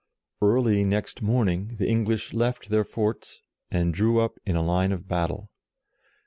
[0.41, 5.51] Early next morning the English left their forts, and drew up in line of battle.